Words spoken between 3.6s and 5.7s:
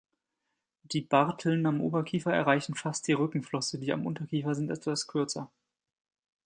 die am Unterkiefer sind etwas kürzer.